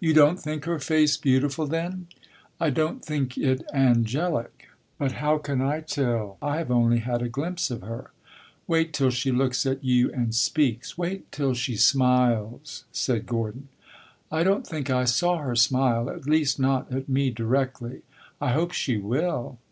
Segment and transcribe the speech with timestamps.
[0.00, 2.08] "You don't think her face beautiful, then?"
[2.58, 4.66] "I don't think it angelic.
[4.98, 6.36] But how can I tell?
[6.42, 8.10] I have only had a glimpse of her."
[8.66, 13.68] "Wait till she looks at you and speaks wait till she smiles," said Gordon.
[14.32, 18.02] "I don't think I saw her smile at least, not at me, directly.
[18.40, 19.58] I hope she will!"